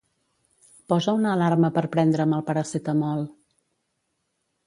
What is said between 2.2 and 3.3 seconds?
el Paracetamol.